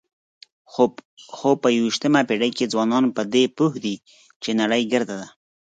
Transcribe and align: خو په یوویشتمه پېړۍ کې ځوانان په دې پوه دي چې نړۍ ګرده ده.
خو 1.35 1.49
په 1.61 1.67
یوویشتمه 1.77 2.21
پېړۍ 2.29 2.51
کې 2.57 2.71
ځوانان 2.73 3.05
په 3.15 3.21
دې 3.33 3.43
پوه 3.55 3.73
دي 3.83 3.95
چې 4.43 4.49
نړۍ 4.61 4.83
ګرده 4.91 5.15
ده. 5.21 5.27